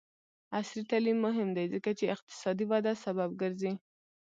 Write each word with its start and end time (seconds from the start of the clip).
عصري 0.57 0.83
تعلیم 0.91 1.17
مهم 1.27 1.49
دی 1.57 1.65
ځکه 1.73 1.89
چې 1.99 2.05
اقتصادي 2.15 2.65
وده 2.71 2.93
سبب 3.05 3.29
ګرځي. 3.41 3.73